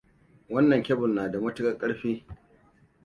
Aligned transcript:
Wanna 0.49 0.79
kyabil 0.81 1.11
na 1.15 1.27
da 1.31 1.39
matuƙar 1.39 1.77
ƙarfi. 1.77 2.25